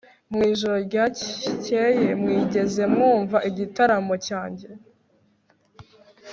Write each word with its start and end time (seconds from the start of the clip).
mwijoro 0.31 0.75
ryakeye 0.87 2.09
mwigeze 2.21 2.83
mwumva 2.93 3.37
igitaramo 3.49 4.13
cyanjye 4.27 4.67